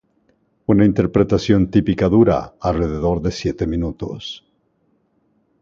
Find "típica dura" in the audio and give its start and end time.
1.69-2.55